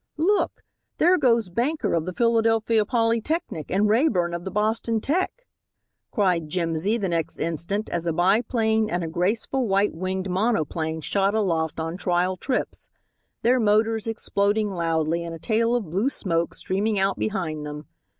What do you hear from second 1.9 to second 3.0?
of the Philadelphia